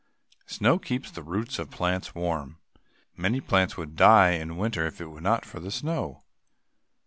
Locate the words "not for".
5.21-5.59